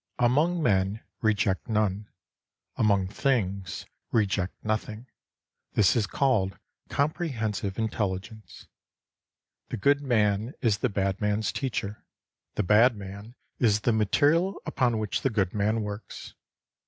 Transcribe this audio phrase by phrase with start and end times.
[0.17, 2.09] Among men, reject none;
[2.75, 5.05] among things, reject nothing.
[5.73, 6.57] This is called
[6.89, 8.65] comprehensive intelligence.
[9.69, 12.03] The good man is the bad man's teacher;
[12.55, 16.33] the 48 bad man is the material upon which the good man works.